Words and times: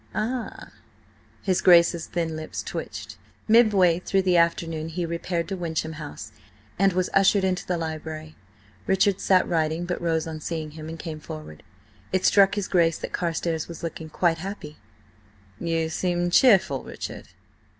"Ah?" 0.15 0.69
His 1.43 1.61
Grace's 1.61 2.07
thin 2.07 2.35
lips 2.35 2.63
twitched. 2.63 3.17
Midway 3.47 3.99
through 3.99 4.23
the 4.23 4.35
afternoon 4.35 4.89
he 4.89 5.05
repaired 5.05 5.47
to 5.49 5.55
Wyncham 5.55 5.93
House 5.97 6.31
and 6.79 6.93
was 6.93 7.11
ushered 7.13 7.43
into 7.43 7.67
the 7.67 7.77
library. 7.77 8.35
Richard 8.87 9.21
sat 9.21 9.47
writing, 9.47 9.85
but 9.85 10.01
rose 10.01 10.25
on 10.25 10.39
seeing 10.39 10.71
him, 10.71 10.89
and 10.89 10.97
came 10.97 11.19
forward. 11.19 11.61
It 12.11 12.25
struck 12.25 12.55
his 12.55 12.67
Grace 12.67 12.97
that 12.97 13.13
Carstares 13.13 13.67
was 13.67 13.83
looking 13.83 14.09
quite 14.09 14.39
happy. 14.39 14.77
"You 15.59 15.87
seem 15.89 16.31
cheerful, 16.31 16.83
Richard!" 16.83 17.27